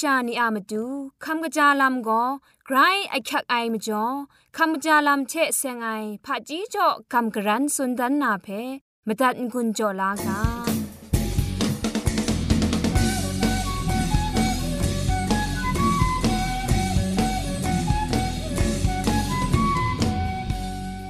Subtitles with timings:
[0.00, 0.84] ชานีอามาดู
[1.24, 2.22] คำกระจาลำก็
[2.66, 2.76] ไกร
[3.10, 4.04] ไอคักไอมาจ่อ
[4.56, 5.88] คำกระจาลำเชะเซงไอ
[6.24, 8.46] ผาจีจ่อคำกระรันสุนดันนาเพ
[9.06, 10.40] มาตัดกุญจ่อลากา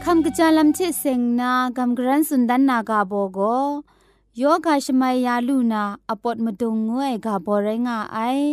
[0.04, 3.40] คำกระจาลำเชเซงนาคำกรันสุนดันนากาโบโก
[4.40, 5.82] ယောဂရှမယာလူနာ
[6.12, 8.50] အပတ်မတုံငွေကဘောရဲငါအိုင်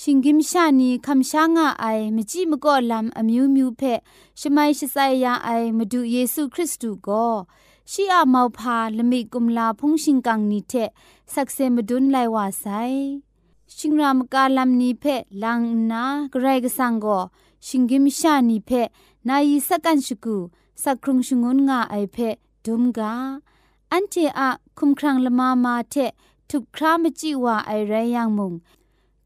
[0.00, 3.82] ရှင်กิมชานีคำช้างอ้ายมจีมก่อลำอมิวมิวเพ
[4.40, 7.26] ชมัยชไซยาอ้ามาดูเยซูคริสต์ก็
[7.90, 10.74] ชีอาเมาพาละมีกุมลาพงชิงกังนิเท
[11.32, 12.66] สักเซมดุนไลวาไซ
[13.76, 15.04] ชิงรามกาลัมนีเพ
[15.42, 15.60] ลัง
[15.90, 17.06] นากรกสังโก
[17.66, 18.70] ชิงกิมชานีเพ
[19.28, 20.36] นายีสักันชกู
[20.82, 22.16] สักครุงชงุนงาไอเพ
[22.64, 23.14] ดุมกา
[23.92, 25.94] อันเจอะคุมครังละมามาเท
[26.50, 28.54] ทุกครามจีวาไอไรยังมุง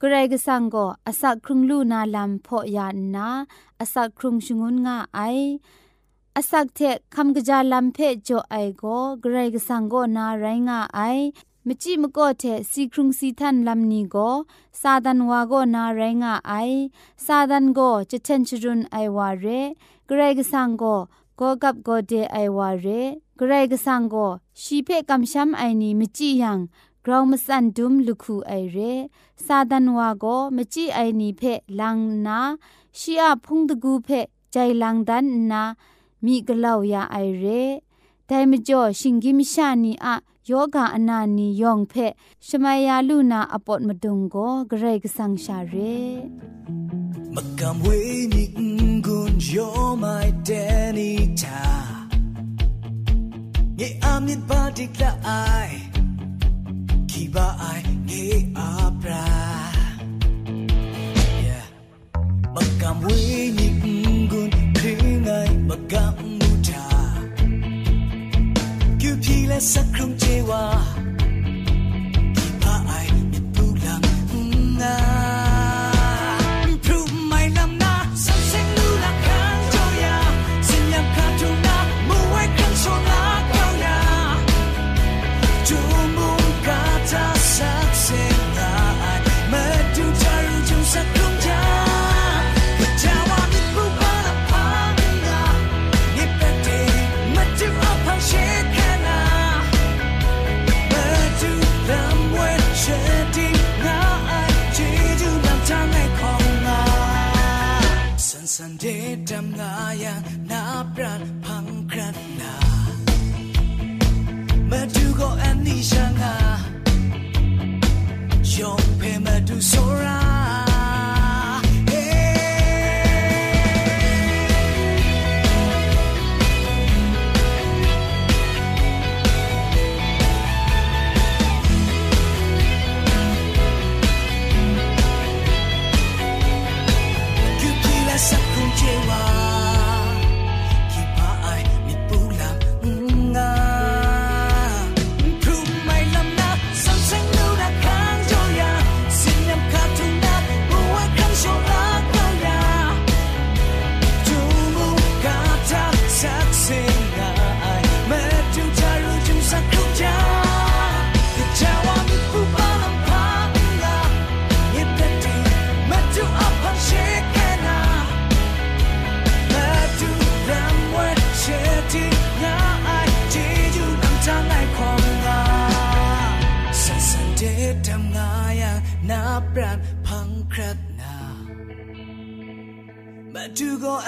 [0.02, 3.28] กรกสังก็อาศักครุงลูนาลำพอยานนา
[3.80, 5.20] อาศักครุงชงุนงาไอ
[6.36, 6.80] อาศักเท
[7.14, 7.98] คำกะจาลำเพ
[8.28, 11.00] จอไอก็กรกสังก็นาไรงาไอ
[11.66, 14.30] มจิมก็เทสีครุงสีทันลำนี้ก็
[14.80, 16.52] ซาดันวาก็นาไรงาไอ
[17.24, 19.46] ซาดันก็จะเชนชรุนไอวาเร
[20.08, 20.94] กรกสังก็
[21.40, 22.86] ก็กับก็เดไอวาเร
[23.38, 24.26] กระไรกสังก็
[24.62, 26.58] ชีเพกำช้ำไอนี้มจิยัง
[27.08, 28.78] กรามสันดุมลูกคูไอเร
[29.44, 30.24] ซาดันวาโก
[30.56, 31.42] มจิไอนีเพ
[31.80, 32.38] ลังนา
[32.98, 34.08] ชีอาพุงตกูเพ
[34.52, 35.62] ใจลังดันนา
[36.24, 37.44] มีกล่าวยาไอเร
[38.26, 40.14] ไดมจ่อชิงกิมชานีอะ
[40.46, 41.94] โยกาอนานียองเพ
[42.46, 44.36] ชมายาลูนาอปอดมดุงโก
[44.68, 45.74] เกรกสังชาเร
[47.34, 47.86] มกำเว
[48.34, 48.44] นิ
[49.06, 49.54] กุนโย
[49.98, 50.04] ไม
[50.44, 50.50] เด
[50.96, 51.62] นิตา
[53.78, 55.30] เยอามิบาดิกละไอ
[57.16, 59.24] thì ba ai nghĩ apra
[61.44, 61.66] yeah.
[62.54, 66.84] Bakam we nikgun kringai bakam muta
[69.00, 70.62] kyu phila sakrum chewa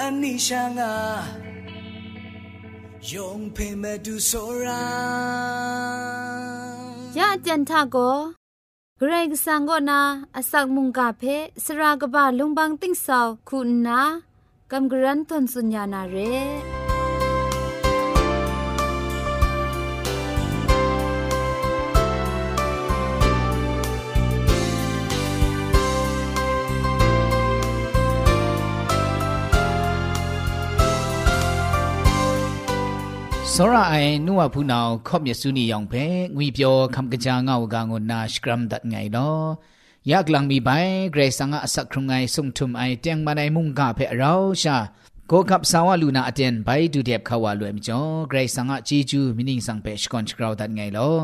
[0.01, 0.93] အနိရှာငါ
[3.11, 4.83] ယုံဖေမတူဆိုရာ
[7.17, 8.17] ရကြန်ထကို
[8.99, 9.99] ဂရိတ်ဆန်ကိုနာ
[10.37, 14.01] အစောက်မုန်ကဖဲစရာကဘာလုံပန်းသိမ့်ဆောက်ခုနာ
[14.71, 16.78] ကမ်ဂရန်သွန်စဉ္ညာနာရဲ
[33.54, 36.04] စောရအိုင်နုဝဖူနောင်ခော့မြစုနီယောင်ဖဲ
[36.36, 39.44] ငွေပြောခမ်ကကြာငောက်ကငိုနာစကရမ်ဒတ်ငိုင်တော့
[40.10, 44.76] ယက်လန်မီပိုင်ဂရေဆန်ငါအစခရုံငိုင်ဆုံထုံအိုင်တຽງမနိုင်မုန်ကဖဲရောရှာ
[45.30, 51.14] ကိုကပ်ဆာဝလူနာအတန်ဘိုင်ဒူတက်ခဝါလွယ်မကျော်ဂရေဆန်ငါជីဂျူမီနင်းဆောင်ဖဲစကွန်ချ်ကရောဒတ်ငိုင်လော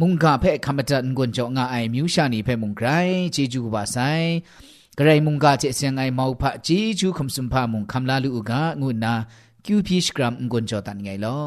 [0.00, 4.26] မုန်ကဖဲခမတန်ကွန်ကျော်ငါအိုင်မြူရှာနီဖဲမုန်ဂရိုင်ជីဂျူပါဆိုင်
[4.98, 9.14] ဂရိမုန်ကချေစင်ငိုင်မောက်ဖဂျီဂျူခမ်စမ်ဖာမုန်ခမ်လာလူကငုနာ
[9.66, 11.46] ကျူပီစကရမ်ငွန်ကျော်တန်ငိုင်လော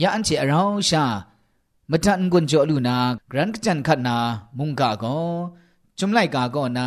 [0.00, 1.04] ยาอันเจเราชา
[1.90, 2.98] มตันกุนจอลูนา
[3.30, 4.16] กรันกจันขัดนา
[4.58, 5.18] มุงกาก็
[5.98, 6.86] จุมไลกาก็นา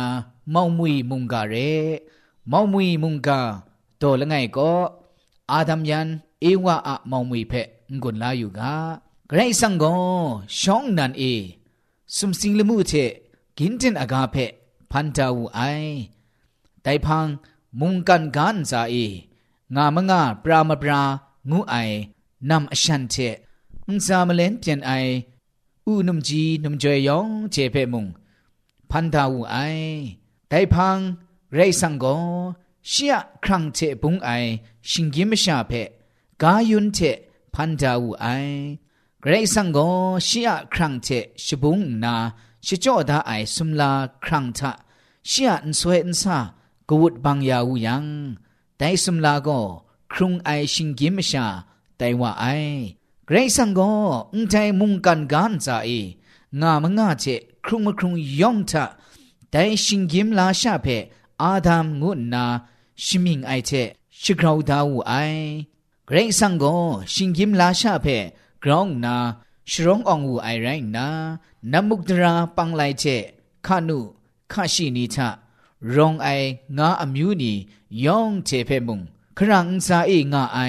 [0.50, 1.54] เมามุยมุงกาเร
[2.48, 3.40] เมามุยมุงกา
[3.98, 4.72] โตละไงก็
[5.50, 6.08] อาดัมยัน
[6.40, 7.52] เอวะอะเมามุยเพ
[8.02, 8.74] งุนลาอยู่กา
[9.28, 9.94] ไกรสังก็
[10.60, 11.22] ช่องนันเอ
[12.16, 12.92] สุมสิงละมุเช
[13.58, 13.88] กินติ
[19.75, 21.75] นอากาเพพันตาวูไอไดพังมุงกันกันซาเองามงาปรามปรา งูไอ
[22.49, 23.15] นำอชันเท
[23.87, 24.91] อุนซามเลนเปียนไอ
[25.85, 28.05] อูนุมจีนุมจอยยองเจเพมุง
[28.89, 29.57] พันดาวูไอ
[30.49, 30.97] ไดพัง
[31.55, 32.05] ไรสังโก
[32.87, 34.29] เชียครั้งเทปุงไอ
[34.89, 35.71] ชิงกิมชาเพ
[36.41, 36.97] กายุนเท
[37.53, 38.25] พันดาวูไอ
[39.27, 39.77] ไรสังโก
[40.25, 41.07] เชียครั้งเท
[41.45, 42.15] ชบุงนา
[42.65, 43.91] ชิจอดาไอสุมลา
[44.25, 44.71] ครั้งทะ
[45.27, 46.37] เชียนสวยอินซา
[46.89, 48.05] กวุดบางยาวูยัง
[48.79, 49.59] ต่สมลาก็
[50.11, 51.45] ครุงไอชิงกิมชา
[51.99, 52.45] ต่ว่าไอ
[53.25, 53.91] เกรซังก็
[54.33, 55.67] อุ้งใจมุ่งกันกันใจ
[56.61, 57.25] งามงาเจ
[57.65, 58.85] ครุงมครุงยองทะ
[59.53, 60.97] ต่ชิงกิมลาชาเพอ
[61.41, 62.45] อาดามงุนนา
[63.05, 63.71] ชิมิงไอเจ
[64.21, 65.13] ชิกราวดาวไอ
[66.05, 66.75] เกรงสังก็
[67.13, 68.07] ชิงกิมลาชาเพ
[68.63, 69.15] กรองนา
[69.71, 71.07] ชรงองูไอไรนา
[71.71, 73.05] น้ำมุกดราปังไลเจ
[73.65, 73.99] ขานุ
[74.51, 75.29] ข้าชินิทะ
[75.95, 76.27] รงไอ
[76.77, 77.53] งาอมิวนี
[78.05, 78.99] ยองเชเพมุง
[79.37, 80.59] ครั้งซาเองาไอ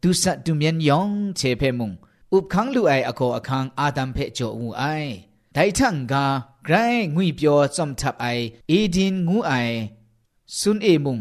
[0.00, 1.92] ตุสัตตุเมียนยองเชเพมุง
[2.32, 4.82] อุบคังลูไออโคอคังอาดัมเพจวูไอ
[5.52, 6.24] ไดทังกา
[6.64, 6.74] ไกร
[7.14, 8.26] งุยเปียวซอมทับไอ
[8.68, 9.52] เอดินงูไอ
[10.58, 11.18] ซุนเอมุง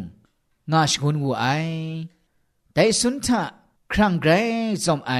[0.71, 1.45] งาชกุนงูไอ
[2.73, 3.41] ไดซุนทะ
[3.91, 4.31] ครั้งไกร
[4.85, 5.13] ซอมไอ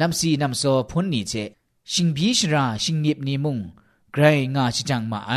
[0.00, 1.32] นำซีนำโซพุนนีเจ
[1.92, 3.58] ชิงบีชราชิงเนียบนีมุง
[4.12, 4.24] ไกร
[4.54, 5.34] งาชิจังมาไอ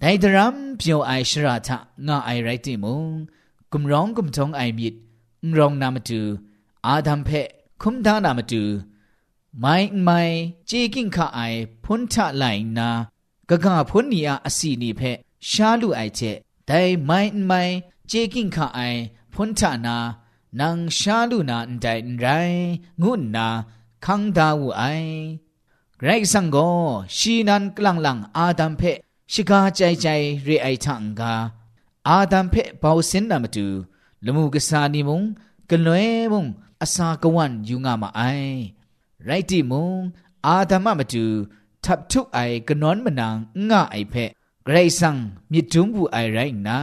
[0.00, 1.76] ไดดรัมเปียวไอชราทะ
[2.06, 3.10] งาไอไรติมุง
[3.72, 4.94] กุมร้องกุมทองไอมิด
[5.58, 6.20] รองนามาตู
[6.86, 7.30] อาดัมเพ
[7.82, 8.62] คุมดานามาตู
[9.60, 10.20] ไม่ไม่
[10.66, 11.40] เจกิงข้าไอ
[11.84, 12.44] พุนทะไหล
[12.78, 12.88] นา
[13.48, 15.00] กะกะพุนนีอาอสีนีเพ
[15.50, 16.20] ชาลูไอเจ
[16.66, 17.60] แต่ไม่ไม่
[18.08, 18.80] เจกิงข้าไอ
[19.34, 19.96] พุนทะนา
[20.60, 21.86] นังชาลูนาอันใด
[22.18, 22.26] ไร
[23.02, 23.48] งุนนา
[24.04, 24.82] คังดาวูไอ
[26.02, 26.56] ไรสังโก
[27.16, 28.82] ชีนันกลังลังอาดัมเพ
[29.32, 30.06] ชิกาใจใจ
[30.44, 31.32] เรไอทังกา
[32.08, 33.66] อาดัมเพปาวสินนามตู
[34.24, 35.22] ลมูกษานิมง
[35.70, 36.46] กลวยมง
[36.80, 38.22] อาสากวันยุงามาไอ
[39.24, 40.00] ไรติมง
[40.46, 41.24] อาดัมมาตู
[41.84, 43.36] ทับทุกไอกนอนมนาง
[43.68, 44.14] ง่าไอเพ
[44.64, 45.16] ไกรสัง
[45.52, 46.78] มิจุมบูไอไรนา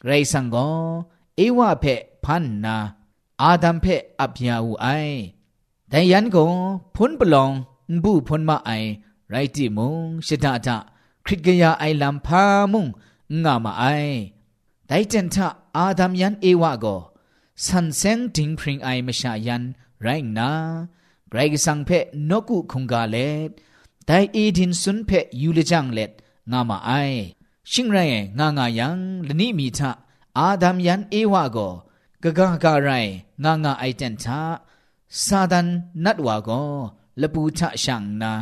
[0.00, 0.66] ไกรสังก็
[1.36, 1.84] เอวะเพ
[2.24, 2.76] พันนา
[3.42, 3.86] อาดัมเพ
[4.20, 4.86] อับยาอูไอ
[5.88, 6.44] แต่ยันก็
[6.94, 7.50] พ้นปลอง
[8.04, 8.70] บูพ้นมาไอ
[9.30, 10.76] ไรติมงชะดาดา
[11.28, 12.84] ခရစ်ကရအိုင်လမ်ဖာမုံ
[13.44, 14.18] ငါမအိုင်
[14.90, 15.36] ဒိုင်တန်ထ
[15.76, 17.00] အာဒမ်ယန်ဧဝကို
[17.64, 19.64] ဆန်စင်တင်းဖရင်အိုင်မရှာယန်
[20.04, 20.50] ရိုင်းနာ
[21.30, 23.42] ဂရိုက်ဆန်ဖဲနော့ကုခုံကလက်
[24.08, 26.12] ဒိုင်အီဒင်ဆွန်ဖဲယူလဂျန်လက်
[26.52, 27.20] ငါမအိုင်
[27.70, 28.88] ရှင်းရရဲ့ငါငါယံ
[29.28, 29.80] လနိမီထ
[30.38, 31.72] အာဒမ်ယန်ဧဝကို
[32.22, 33.10] ဂဂဂရိုင်
[33.44, 34.24] ငါငါအိုက်တန်ထ
[35.24, 35.68] စာဒန်
[36.04, 36.70] နတ်ဝါကို
[37.20, 38.32] လပူထရှန်နာ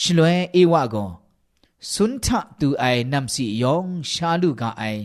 [0.00, 1.10] ရှလွဲအေဝါကို
[1.92, 2.26] စွန်ထ
[2.60, 5.00] တူအိုင်နမ်စီယောင်ရှာလူကအိုင်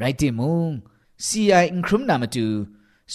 [0.00, 0.62] ရိုက်တိမုံ
[1.24, 2.46] စီအိုင်ခရုမနာမတူ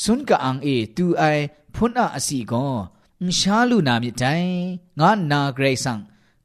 [0.01, 1.43] စွန်ကအန်အေတူအိုင်
[1.75, 2.73] ဖွန်းအအစီကို
[3.21, 4.51] အန်ရှာလူနာမြတိုင်
[4.99, 5.99] ငါနာဂရိတ်ဆန်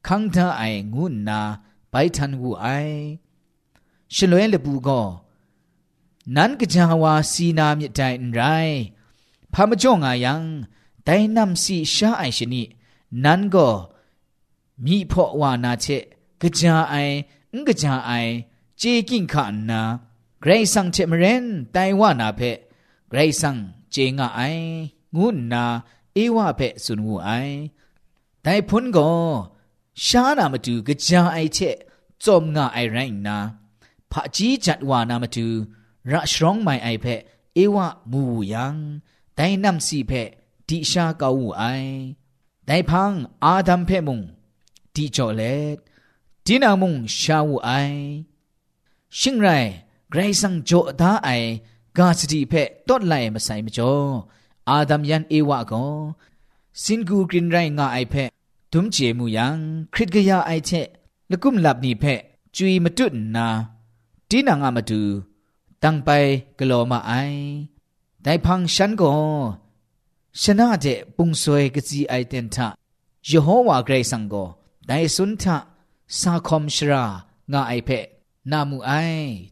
[0.07, 1.39] ခန်းထအိုင်ငုနာ
[1.98, 2.66] ไปทันกูไอ
[4.14, 5.00] ฉลวยเลบูก็
[6.36, 8.00] นั้นกะจาวาสีนามยใจ
[8.32, 8.40] ไร
[9.52, 10.42] พามจ่องอายัง
[11.04, 12.62] แต่นมสีชาไอชนิ
[13.24, 13.68] นั้นก็
[14.84, 15.86] มีพอวานาเช
[16.42, 16.94] กะจาไอ
[17.54, 18.10] งกะจาไอ
[18.78, 19.80] เจกิงขันนา
[20.40, 22.40] เกรซังเชมเรนไตวานาเพ
[23.08, 23.56] เกรซัง
[23.90, 24.40] เจงาไอ
[25.16, 25.64] งูนนา
[26.14, 27.30] เอวาเพสุนวูไอ
[28.42, 29.10] ไตพุนก็
[30.04, 31.58] ชานามาดูกะจาไอเช
[32.24, 33.38] จอมงาไอไรนา
[34.12, 35.46] พะจีจัดวานามาดู
[36.12, 37.06] ระชรองไม่ไอเพ
[37.54, 38.22] เอวะมู
[38.52, 38.76] ยัง
[39.34, 40.12] ไดนำสีเพ
[40.68, 41.62] ดิชาเกาวูไอ
[42.66, 43.12] ไดพัง
[43.44, 44.20] อาดัมเพมุง
[44.94, 45.42] ดิจอเล
[46.46, 47.70] ดินามุงชาวูไอ
[49.18, 49.48] ชิงไร
[50.10, 51.28] ไกรสังโจดาไอ
[51.96, 52.52] กาสติเพ
[52.88, 53.94] ตอดไลมาใส่มจ่อ
[54.68, 55.86] อาดัมยันเอวะก็
[56.82, 58.14] สินกูกรินไรงาไอเพ
[58.72, 59.58] ดุมเจมูยัง
[59.92, 60.70] คริตกยาไอเช
[61.30, 62.04] ละกุมลับนี่เพ
[62.56, 63.46] จุยมาตุนนา
[64.28, 65.02] ดินางามาดู
[65.82, 66.08] ตั้งไป
[66.58, 67.12] กลัวมาไอ
[68.22, 69.12] ได้พังฉันก็
[70.40, 72.68] ชนะเจปุงสวยกจีไอเตนทะ
[73.30, 74.44] ยโฮวาเกรซังก็
[74.86, 75.56] ได้สุนทะ
[76.18, 77.04] สาคอมชรา
[77.52, 77.90] งาไอเพ
[78.50, 78.92] นามูไอ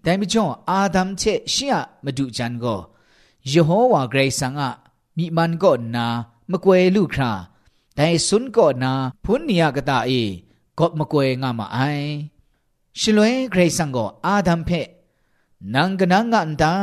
[0.03, 2.77] แต่ไม่จ่ออาดัมเชเชียมาดูจันก็
[3.53, 4.71] ยโฮวาเกรซังอะ
[5.17, 6.07] มีมันก็นา
[6.51, 7.33] มะเกวลูกครา
[7.94, 8.94] นามะกวยลูกคราแต่สุนก็นา
[9.24, 10.12] พุนนิยกตาเอ
[10.80, 11.80] กบมะกวยงามาไอ
[13.00, 14.70] ชิลวยเกรซังก็อาดัมเพ
[15.74, 16.74] นังกนังงันตา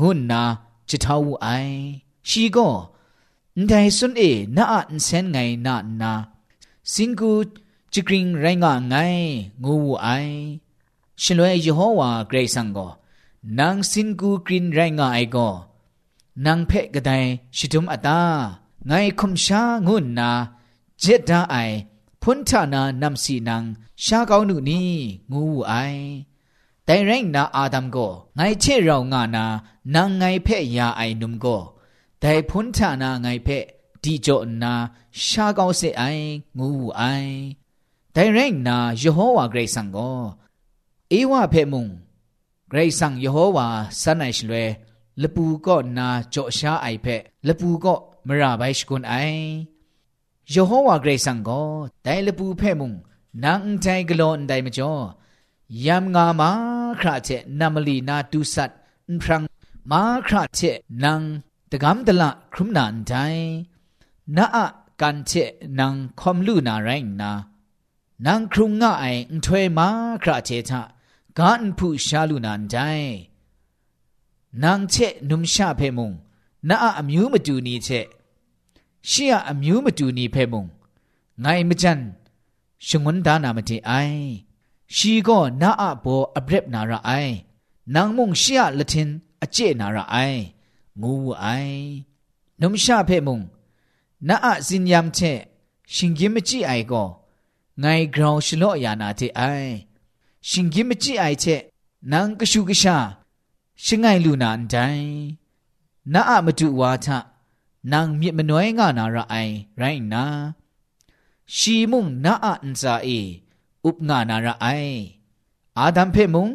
[0.00, 0.42] งุนนา
[0.88, 1.48] จิตาวไอ
[2.28, 2.68] ชีก็
[3.66, 4.22] แต่สุนเอ
[4.56, 6.12] นาอันเซนไงนานา
[6.92, 7.32] สิงกู
[7.92, 8.94] จิกริงไรงาไง
[9.64, 10.08] งูไอ
[11.22, 12.86] ชิลวยยโฮวาเกรซังก็
[13.58, 15.48] นางสินกูกรินไรงาไอก็
[16.44, 17.10] นางเพะกะได
[17.56, 18.20] ชิตุมอตา
[18.86, 20.30] ไงคุมชางุนนา
[21.03, 21.55] เจดาไอ
[22.21, 23.63] พุนทานานำสีนัง
[24.05, 24.81] ชาเกาหนุนี
[25.31, 25.73] งูไอ
[26.85, 29.45] แต่แรงนาอาดัมก็ไงเช่เรางานา
[29.93, 31.57] นางไงเพยาไอนุมก็
[32.19, 33.49] แต่พุนทานาไงเพ
[34.03, 34.73] ดีจอนนา
[35.27, 36.03] ชาเกาเสไอ
[36.57, 37.01] งูไอ
[38.13, 40.11] แต่แรงนายโฮวาเกรซังก็
[41.09, 41.87] เอวาเพมุง
[42.69, 43.67] เกรซังยโฮวา
[44.01, 44.53] สนัยชลเว
[45.21, 47.07] ลปูก็นาโจชาไอเพ
[47.47, 47.95] ลปูก็
[48.27, 49.15] มราไบชกุนไอ
[50.53, 51.61] ยโฮวาเกรซังก็
[52.03, 52.93] แต่ละปูเพ่มุง
[53.43, 54.93] นางใจกลอนได้มาจ่อ
[55.85, 56.49] ยามงามา
[56.99, 57.29] คราเจ
[57.59, 58.69] นามลีนาตุสัต
[59.21, 59.41] พรัง
[59.91, 60.61] มาคราเจ
[61.03, 61.21] นาง
[61.69, 63.13] ตะกำตะละครุมนานใจ
[64.37, 64.65] นาอะ
[65.01, 65.31] กันเจ
[65.79, 67.31] นางคอมลูนาแรงนา
[68.25, 69.15] นางครุงง่าย
[69.45, 69.87] ถวยมา
[70.23, 70.81] คราเจทะ
[71.37, 72.75] กันผู้ชาลูนานใจ
[74.63, 74.95] นางเจ
[75.29, 76.11] นุมชาเพมุง
[76.69, 77.89] นาอะอมิวมาดูนีเจ
[79.09, 80.63] ရှိယအမျိုးမတူနေဖဲမုံ
[81.43, 81.99] ငိုင်မချန်
[82.85, 84.21] ရှင်ဝန်ဒါနာမတိအိုင်
[84.95, 87.33] ရှိကောနာအဘောအပရက်နာရအိုင်
[87.93, 89.09] နန်းမုံရှိယလတင်
[89.43, 90.41] အကျဲ့နာရအိုင်
[91.01, 91.81] ငူအိုင်
[92.61, 93.39] နုံရှာဖဲမုံ
[94.27, 95.39] နာအစင်ယမ်ချက်
[95.93, 97.07] ရှင်ကင်းမကြည့်အိုင်ကော
[97.81, 99.73] ငိုင်ဂရောင်ရှလော့အယာနာတိအိုင်
[100.49, 101.61] ရှင်ကင်းမကြည့်အိုင်ချက်
[102.11, 102.97] နန်းကရှုကရှာ
[103.83, 105.11] ရှင်ငိုင်လူနာအန်တိုင်း
[106.13, 107.07] နာအမတူဝါထ
[107.91, 109.35] นางมีมน้อยงานาระไอ
[109.77, 109.83] ไร
[110.13, 110.23] นา
[111.55, 113.07] ชีมุงน้าอันซาเอ
[113.85, 114.65] อุปงานาระไอ
[115.77, 116.49] อาดัมเพมุง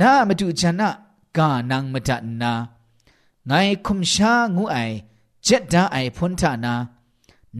[0.00, 0.90] น้ามาดูจันนะ
[1.36, 2.52] กานางมาตันนา
[3.46, 3.52] ไง
[3.86, 4.76] คุมชางูไอ
[5.44, 6.74] เจ็ดดาไอพ้นทานา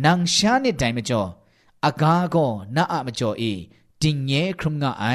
[0.05, 1.23] นางชาเนิดไดมจ่อ
[1.85, 2.37] อากาโก
[2.77, 3.43] น้าอะมจ่อเอ
[4.03, 5.07] ดิงเย่ครุมงาไอ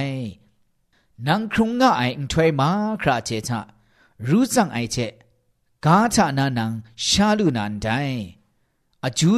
[1.27, 2.69] นางครุงงาไออุทวยมา
[3.01, 3.59] คราเจทะ
[4.27, 4.97] รู้จังไอเจ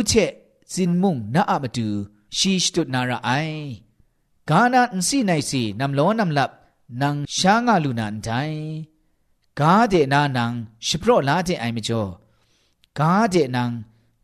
[0.08, 0.14] เช
[0.74, 1.88] จินมุงนาอะมาดู
[2.38, 3.30] ชีสตุนาระไอ
[4.50, 6.52] กานาอินสีไนสีนำล้อนำลับ
[7.02, 8.30] นังชางาลูนันได
[9.60, 10.52] กาเดนานัง
[10.86, 12.04] ชิโปรลาเดไอมจ่อ
[13.00, 13.72] กาเดนัง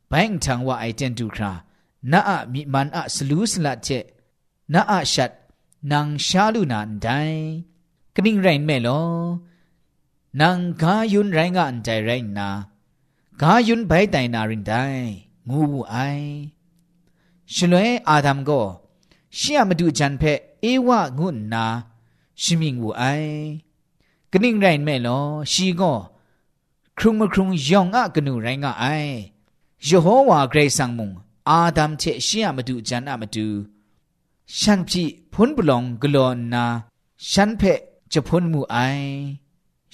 [0.09, 1.51] แบงทังว่าไอเจนดูครา
[2.11, 3.89] นาอะมีมันอะสลูสลัดเจ
[4.73, 5.31] นาอะชัด
[5.91, 7.07] นางชาลูนันได
[8.15, 9.01] กนิ่งไรนแม่ลอ
[10.39, 12.49] นางกายุนไรงานใจไรงนา
[13.41, 14.73] กายุนไปไตนารินได
[15.49, 15.95] งูไอ
[17.53, 18.61] ชลวยอาดัมก็
[19.35, 20.23] เชียมาดูจันเพ
[20.61, 21.65] เอวะงุนนา
[22.41, 23.03] ชิมิงวูไอ
[24.31, 25.19] กนิ่งไรนแม่ลอ
[25.51, 25.93] ชีก็
[26.97, 28.85] ครุงมครุงยองอะกนูไรงะไอ
[29.85, 31.11] เยโฮวาเกรซังมุง
[31.49, 33.47] อาดัมเชเชียมาดูจันอะมาดู
[34.59, 36.65] ฉันพี่พ้นบุลองกลอนนา
[37.31, 37.61] ฉันเพ
[38.11, 38.77] จะพ้นมูไอ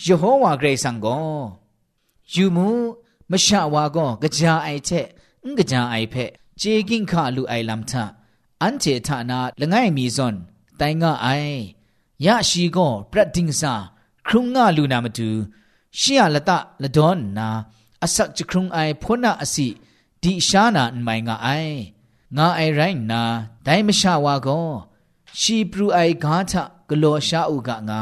[0.04, 1.28] ယေဟောဝါဂရိတ်ဆန်ကို
[2.34, 2.70] ယူမူ
[3.32, 5.08] မရှာဝါကောကကြာအိုက်ချက်
[5.46, 7.92] ငကကြာအိုက်ဖက်ဂျေကင်ခလူအိုင်လမ်ထ
[8.62, 10.36] အန်ချေဌာနာလငိုင်မီဇွန်
[10.80, 11.58] တိုင်ငါအိုင်
[12.26, 13.74] ယရှိကောပရဒင်းစာ
[14.28, 15.30] ခရုငါလူနာမတူ
[16.00, 16.52] ရှီယလတ
[16.84, 17.48] လဒွန်နာ
[18.04, 19.68] အဆက်ချခရုံအိုင်ဖောနာအစီ
[20.22, 21.78] ဒီရှာနာမိုင်ငါအိုင်
[22.38, 23.22] ငါအိုင်ရိုင်းနာ
[23.66, 24.68] ဒိုင်မရှာဝါကော
[25.40, 26.54] ရှီပရူအိုင်ဂါထ
[26.90, 28.02] ဂလောရှာဥကငါ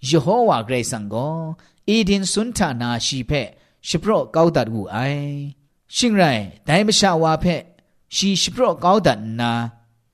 [0.00, 5.54] 耶和华格上个，一定顺他那西派，是不高达无爱。
[5.88, 7.66] 信赖带不下瓦派，
[8.08, 9.70] 是是不高达那，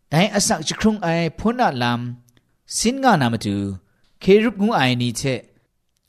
[0.09, 2.17] 带阿萨是空爱破那兰，
[2.67, 3.81] 心啊那么多，
[4.21, 5.47] 开入我爱你切，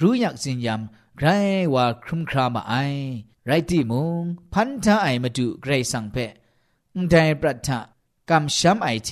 [0.00, 0.80] รู้อยากสินยาม
[1.18, 1.24] ไร
[1.74, 2.74] ว่าครุมครามาไอ
[3.46, 6.16] ไรติมุงพันธะไอมาดูไกรสังเพ
[6.96, 7.78] อุทัยปรัตถะ
[8.30, 9.10] กำช้ำไอเช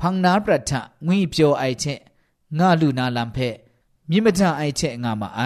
[0.00, 1.84] พังนาปรัตถะงุยเปียวไอเช
[2.58, 3.38] งาลูนาลัมเพ
[4.10, 5.42] มิมตาไอเชงามาไอ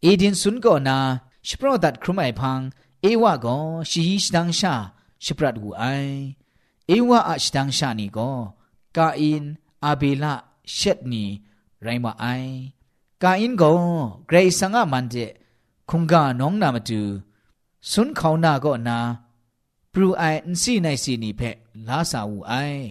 [0.00, 0.98] เอดินสุนก็นา
[1.46, 2.60] ชโปรดัดครุมไอพัง
[3.02, 3.56] เอวะก็
[3.90, 4.74] ชีชดังชา
[5.24, 5.84] ชปรัดกูไอ
[6.88, 8.30] เอวะอัชดังชานี่ก็
[8.96, 9.44] กาอิน
[9.84, 10.34] อาเบละ
[10.74, 11.24] เช็ดนี
[11.84, 12.52] ရိုင်းမအိုင်
[13.22, 13.76] ကာအင်ကော
[14.28, 15.30] ဂရေဆန်ငါမန်တဲ့
[15.90, 17.00] ခုံကနောင်းနာမတူ
[17.90, 18.98] ဆွန်းခေါနာကောနာ
[19.92, 21.56] ပရူအိုင်အန်စီနိုင်စီနီဖက်
[21.88, 22.82] လာစာဝူအိုင်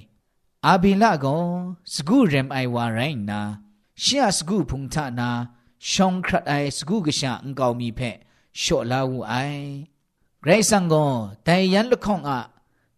[0.65, 1.45] အာဘီလာကော
[1.93, 3.41] စကူရမ်အိုင်ဝါရိုင်းနာ
[4.03, 5.29] ရှီယစကူဖုန်ထနာ
[5.89, 8.17] ရှောင်းခရတ်အိုင်စကူကရှာအန်ကောင်မီဖက်
[8.61, 9.65] ရှော့လာဝူအိုင်
[10.43, 11.11] ဂရိတ်ဆန်ကော
[11.47, 12.31] တိုင်ယန်လခေါင်အ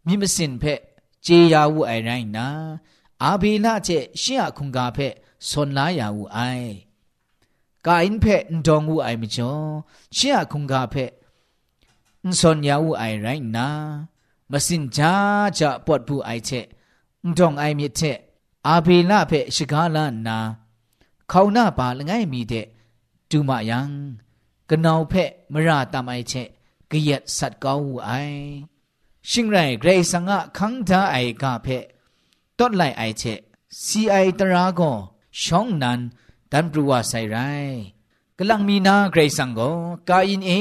[0.06, 0.80] မိမစင်ဖက်
[1.26, 2.48] ဂျေယာဝူအိုင်ရိုင်းနာ
[3.24, 5.14] အာဘီလာချက်ရှီယခုန်ကာဖက်
[5.49, 6.71] ဆွန်လာယာဝူအိုင်
[7.87, 9.57] ကာအင်ဖက်ဒုံဝူအိုင်မချော
[10.17, 11.11] ရှင်းအခုံကာဖက်
[12.41, 13.69] ဆွန်ယာဝူအိုင်ရိုင်းနာ
[14.53, 15.01] မစင်ကြ
[15.59, 16.67] ကြပွတ်ဘူးအိုင်ချက်
[17.39, 18.19] ဒုံအိုင်မြစ်ချက်
[18.67, 20.39] အာဘီလာဖက်ရှိကားလာနာ
[21.33, 22.67] ခေါနာပါလငယ်မီတဲ့
[23.31, 23.81] တူမယံ
[24.71, 26.49] ကနောင်ဖက်မရတမိုင်ချက်
[26.91, 28.43] ကရက်ဆတ်ကောင်းဝအိုင်
[29.31, 31.85] ရှင်ရိုင်ဂရေဆန်ငါခန်းသားအိုင်ကဖက်
[32.59, 33.39] တွတ်လိုက်အိုင်ချက်
[33.83, 34.97] စီအိုင်တရာကို
[35.42, 36.00] ช่องนั้น
[36.52, 37.38] ตันปรัวใส่ไร
[38.38, 39.60] กำลังมีนาเกรสังโก
[40.10, 40.52] กาอินเอ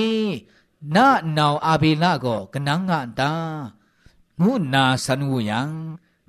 [0.95, 3.33] นาหนาอาเบลาโกกนังงาตา
[4.43, 5.71] มูนาสันวูยัง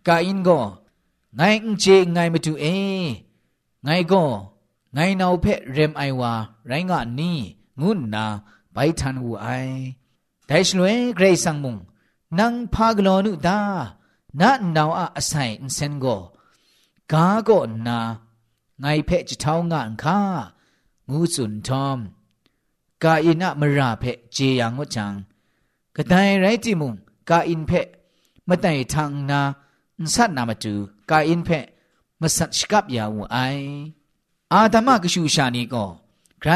[0.07, 0.49] กาอินโก
[1.35, 2.65] ไงอุเจไงมาดูเอ
[3.83, 4.13] ไงโก
[4.93, 6.33] ไงนาวเพเรมไอวา
[6.67, 7.37] ไรงานี้
[7.81, 8.25] งูนา
[8.73, 9.47] ไปทันวูไอ
[10.45, 11.77] แต่ชลวยเกรสังมุง
[12.39, 13.59] นังพากลอนุดา
[14.39, 16.05] นาหนาวอาศัยอินเซนโก
[17.11, 17.49] กาโก
[17.87, 17.99] นา
[18.83, 20.19] ไงเพจะเท้างานข้า
[21.09, 21.97] งูสุนทอม
[23.03, 25.13] กาอินะมราเพเจยังวจัง
[25.95, 26.93] ก็ได้ไรจิมุง
[27.29, 27.71] กาอินเพ
[28.47, 29.41] มาได้ทางนา
[30.13, 30.73] สัตนามาจู
[31.09, 31.49] กาอินเพ
[32.21, 33.37] มาสัตชกับยาวไอ
[34.51, 35.85] อาตมากชูชานีก็
[36.39, 36.51] ใคร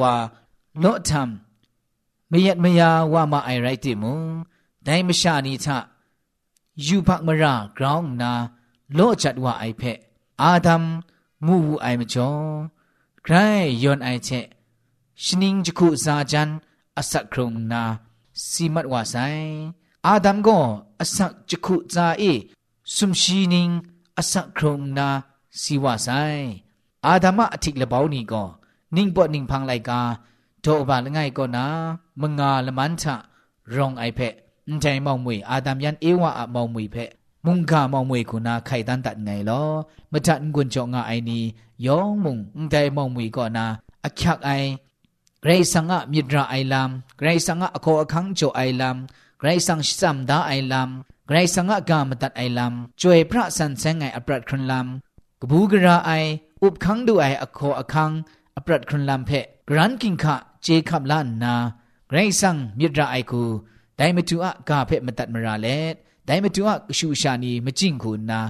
[0.00, 0.14] ว่า
[0.80, 1.28] โลธรรม
[2.28, 4.20] ไม่ยัดไม่ยาว่ามาไอไรติมุง
[4.84, 5.78] ได้ไม่ชานีทะ
[6.86, 8.32] ยูพักมรากรองนา
[8.94, 9.82] โลจัดว่าไอเพ
[10.42, 10.82] อาดัม
[11.44, 12.30] มูไอมจ่อ
[13.22, 13.34] ใคร
[13.82, 14.28] ยอนไอเช
[15.24, 16.48] ชนิงจคุซาจัน
[16.98, 17.82] อสักครงนา
[18.48, 19.16] สีมัดวาไซ
[20.06, 20.58] อาดัมก็
[21.00, 22.22] อสักจคุซาเอ
[22.94, 23.68] สุมชีนิง
[24.18, 25.08] อสักครงนา
[25.60, 26.08] สีวาไซ
[27.06, 28.44] อาดัมะอธิกละเบานี่ก็
[28.96, 30.00] นิ่งบ่นิ่งพังไลกา
[30.62, 31.66] โตบาละง่ายก็นา
[32.20, 33.14] มงาละมันทะ
[33.74, 34.34] รองไอเพะ
[34.80, 37.10] ใจมองมุยอาดัมยันเอวะอะมองมุยเพะ
[37.46, 39.62] มุงกามองมวยกูนาไข่ตันตัดไงลอ
[40.12, 41.42] มาจัดกุญจงไอนี้
[41.86, 43.66] ยองมุงอุ้ใจมองมวยก่อนนา
[44.04, 44.50] อักยักไอ
[45.44, 46.90] ไรสังะมิตรไอลาม
[47.22, 48.96] ไรสังะอโคอคังโจไอลาม
[49.42, 50.90] ไรสังสัมดาไอลาม
[51.30, 54.86] ไรสังะกามตัดไอลามจวยพระสันแสงไออปรัดครุนลาม
[55.40, 56.10] กบูกราไอ
[56.62, 58.10] อุบคังดูไออโคอคัง
[58.56, 61.54] อปรัดครุนลามเพะรันกิงคะเจคับลานนา
[62.12, 63.44] ไรสังมิตรไอคู
[63.96, 65.68] แต่ไมตุอะกาเพะมตัดมราเล
[66.26, 68.40] ไดมตุอะชูชานีมจิงคูนา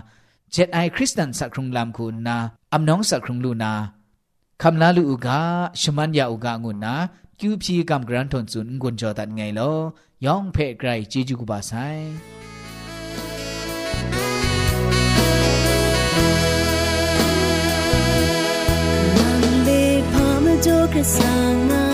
[0.53, 2.37] เจ็ดไอคริสตันสักครุงลำคูนา
[2.73, 3.73] อำน้องสักครุงลูนา
[4.63, 5.39] คำลาลูอุกา
[5.81, 6.95] ชมันยาอุกางุนา
[7.39, 11.73] คิวพีกำกรันทนซุนกุนจอตัดไงลอย่องเพไกรจีจูกุบาไซ
[20.63, 21.86] cho cái sang ai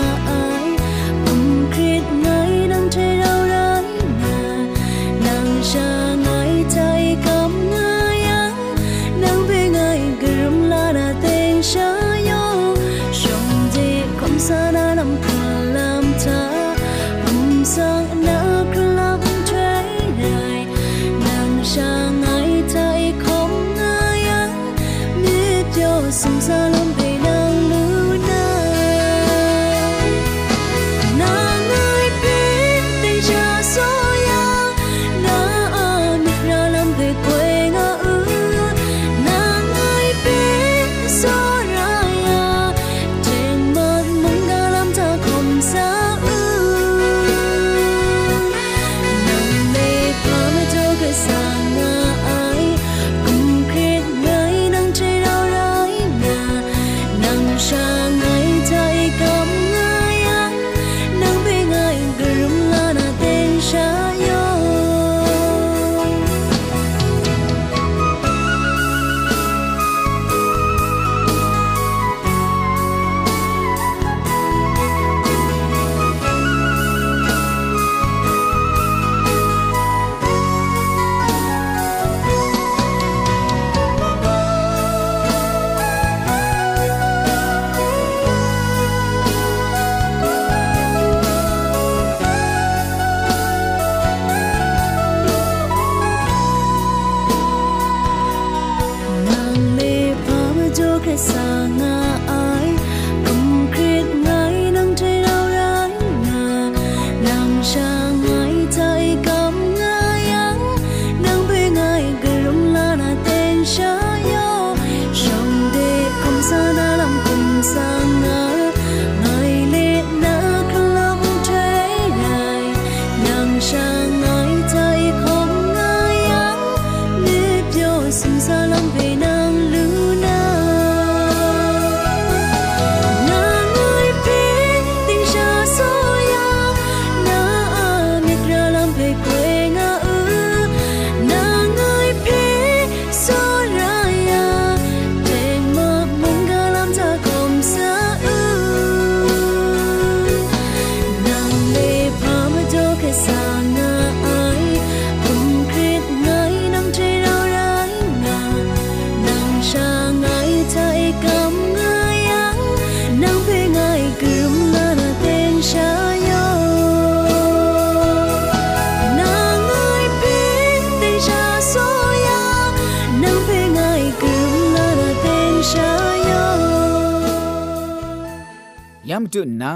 [179.43, 179.73] လွတ်နာ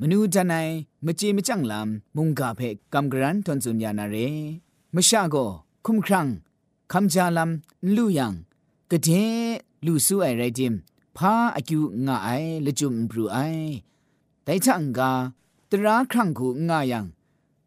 [0.00, 0.72] မနူးတန်နိုင်
[1.06, 4.28] မကြေမကြန့်လမ်မုန်ကဖဲကမ်ဂရန်တွန်စုံညာနာရေ
[4.94, 5.50] မရှာကို
[5.86, 6.28] ခုမ်ခရန်
[6.92, 7.52] ခမ်ဂျာလမ်
[7.94, 8.26] လူယံ
[8.90, 9.36] ကတဲ့
[9.84, 10.74] လူဆူအိုင်ရိုက်တင်
[11.16, 13.68] ဖာအကျူငါအိုင်လကျွမ်ဘူအိုင်
[14.46, 15.00] တိုင်ချန်က
[15.70, 17.00] တရာခရန်ခုငါယံ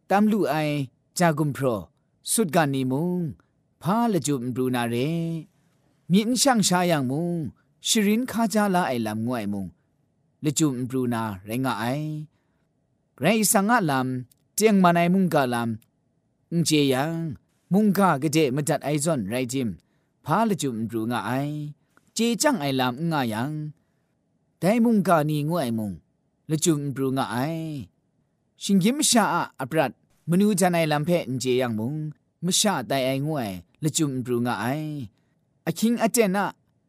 [0.09, 0.75] တမ်လူအိုင်
[1.17, 1.67] ဂျာဂုံဖရ
[2.31, 3.11] ဆုဒဂနီမုံ
[3.81, 5.09] ဖာလကျွမ်ဘူနာရေ
[6.11, 7.27] မြင့်ရှန့်ရှာယံမုံ
[7.87, 9.65] ရှရင်ခါဂျာလာအိုင်လမ်ငွိုင်မုံ
[10.43, 12.31] ลจุมบรูนาเรมินช่างชายังงชรินคาจาลาไอลำงวยมุงละจุมบรูนา
[12.65, 17.13] เรงไอไรสังะลำเจียงมาในมุงกาลำเจียยัง
[17.73, 19.69] มุงกากะเจมจัดไอซอนไรจิม
[20.25, 21.31] พาลจุมบรูงาไอ
[22.13, 23.51] เจจังไอลำงายัง
[24.59, 25.91] แต่มุงกานีงวยมุง
[26.49, 27.37] ลจุมบรูงาไอ
[28.61, 29.23] ชิงยิมชา
[29.59, 29.91] อัปรัด
[30.29, 31.93] มนูจันไอลำเพนเจยังมุง
[32.45, 33.49] มชาไตไองวย
[33.83, 34.65] ลจุมบรูงาไอ
[35.65, 36.45] อคิงอเจนะ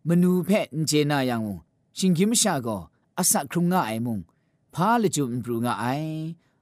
[0.08, 1.58] มนูเพนเจนายังมุง
[1.98, 2.78] ชิงยิมชาก็
[3.18, 4.16] အစခရုံငါအိုင်မုံ
[4.74, 6.12] ဖာလจุမ်ဘရူငါအိုင်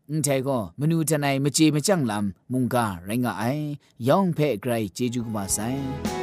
[0.08, 3.64] အန်တေကိုမနူတနိုင်မကြေမကြန့်လမ်မုန်ကာရိုင်းငါအိုင်
[4.08, 6.19] ယောင်ဖဲ့ဂရိုက်ဂျေဂျူကမဆိုင်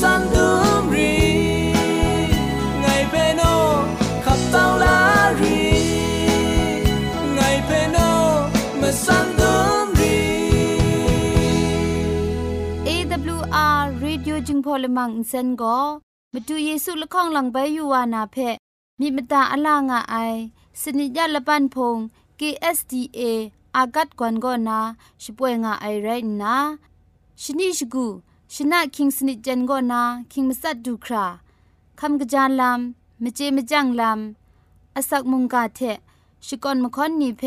[0.00, 0.48] สันดู
[0.82, 1.16] มรี
[2.80, 3.40] ไงเปโน
[4.24, 4.98] ขับเต้าลา
[5.40, 5.60] รี
[7.34, 7.96] ไงเปโน
[8.80, 9.54] มาสันดู
[9.86, 10.18] มรี
[12.88, 14.68] AWR Radio จึงพ
[16.34, 18.36] อลมังอินเซนก็มาดูเยซูละข้องหลังใบยูวานาเพ
[19.00, 20.16] มีมตาอลางอไอ
[20.80, 21.96] สนิจยาละปันพง
[22.40, 23.20] KSDA
[23.76, 24.78] อากัดกวนก็นา
[25.22, 26.08] ช่วยงาไอไร
[26.42, 26.56] นะ
[27.42, 28.06] ชนิชกู
[28.54, 31.26] ชนะคิงสนิจเจนก็นาคิงมัสัดดูครา
[32.00, 35.80] คำกระจานลำมเจมจังลำอาศักมุงกาเท
[36.46, 37.42] ชิกอนมคอนนีเพ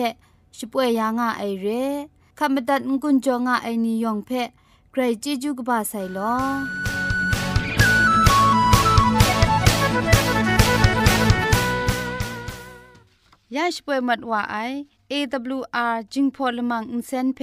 [0.57, 1.67] ช่วยยางาไอเร
[2.37, 4.29] คำบัดงกุนจงาไอนิยองเพ
[4.91, 6.84] ใครจีจูกบาไซลอ
[13.55, 14.57] ยาชป่วยมัดว่าไอ
[15.11, 17.39] AWR จิงพอลมังอินเซนเพ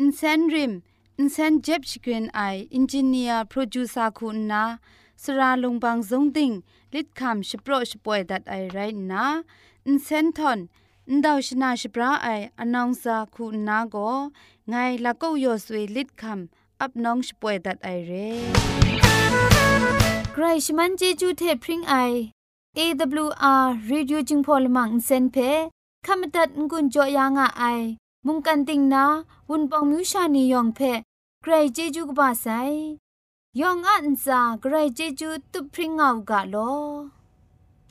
[0.00, 0.72] อินเซนริม
[1.18, 2.40] อินเซนเจ็บชกรีนไอ
[2.74, 4.64] อินจิเนียร์โปรดิวซาคุณนา
[5.22, 6.50] สราลงบางสงติง
[6.94, 8.78] ลิดคำชโปรชป่วยดัดไอไร
[9.12, 9.26] นะ
[9.86, 10.58] อินเซนทอน
[11.08, 12.28] อินดาวชนาชปราไอ
[12.60, 13.96] อนองซาคุณนาโก
[14.68, 18.12] ไงละก็ยอสวยลิดคำอับน้องชป่วยดัดไอเร
[20.32, 21.96] ใครชมันเจจูเทพริงไอ
[22.78, 25.50] AWR Radio Jingpolimang Senpe
[26.06, 27.80] ขมตัดงุนจอยางอ้าย
[28.26, 29.04] มุงกันติงนา
[29.48, 30.80] วุนปองมิวชานียองเพ
[31.42, 32.46] ใครเจจูกบาไซ
[33.60, 34.26] ยองอันซ